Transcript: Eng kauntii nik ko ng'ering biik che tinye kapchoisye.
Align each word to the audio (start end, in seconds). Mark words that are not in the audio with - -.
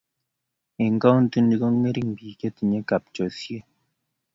Eng 0.83 0.97
kauntii 1.01 1.45
nik 1.47 1.59
ko 1.61 1.67
ng'ering 1.73 2.09
biik 2.17 2.37
che 2.39 2.47
tinye 2.55 2.79
kapchoisye. 2.89 3.57